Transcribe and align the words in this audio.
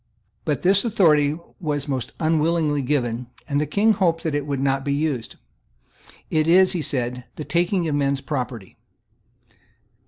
But 0.45 0.63
this 0.63 0.83
authority 0.83 1.37
was 1.59 1.87
most 1.87 2.13
unwillingly 2.19 2.81
given; 2.81 3.27
and 3.47 3.61
the 3.61 3.67
King 3.67 3.93
hoped 3.93 4.23
that 4.23 4.33
it 4.33 4.47
would 4.47 4.59
not 4.59 4.83
be 4.83 4.95
used. 4.95 5.35
"It 6.31 6.47
is," 6.47 6.71
he 6.71 6.81
said, 6.81 7.25
"the 7.35 7.45
taking 7.45 7.87
of 7.87 7.93
men's 7.93 8.19
property." 8.19 8.77